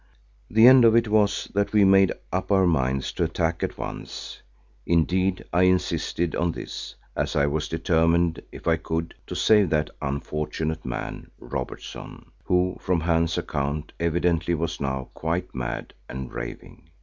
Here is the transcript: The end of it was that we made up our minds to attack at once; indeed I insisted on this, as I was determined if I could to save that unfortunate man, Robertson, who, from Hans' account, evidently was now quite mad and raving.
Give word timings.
The 0.49 0.65
end 0.65 0.83
of 0.83 0.95
it 0.95 1.09
was 1.09 1.47
that 1.53 1.73
we 1.73 1.85
made 1.85 2.11
up 2.33 2.51
our 2.51 2.65
minds 2.65 3.11
to 3.11 3.23
attack 3.25 3.61
at 3.61 3.77
once; 3.77 4.41
indeed 4.83 5.45
I 5.53 5.65
insisted 5.65 6.35
on 6.35 6.53
this, 6.53 6.95
as 7.15 7.35
I 7.35 7.45
was 7.45 7.67
determined 7.67 8.41
if 8.51 8.67
I 8.67 8.77
could 8.77 9.13
to 9.27 9.35
save 9.35 9.69
that 9.69 9.91
unfortunate 10.01 10.83
man, 10.83 11.29
Robertson, 11.37 12.31
who, 12.45 12.77
from 12.81 13.01
Hans' 13.01 13.37
account, 13.37 13.93
evidently 13.99 14.55
was 14.55 14.81
now 14.81 15.09
quite 15.13 15.53
mad 15.53 15.93
and 16.09 16.33
raving. 16.33 16.89